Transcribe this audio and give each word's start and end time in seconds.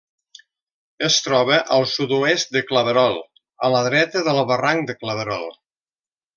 Es 1.07 1.17
troba 1.25 1.59
al 1.75 1.85
sud-oest 1.91 2.57
de 2.57 2.65
Claverol, 2.71 3.21
a 3.69 3.73
la 3.77 3.85
dreta 3.91 4.27
del 4.31 4.43
barranc 4.55 4.93
de 4.93 5.01
Claverol. 5.05 5.49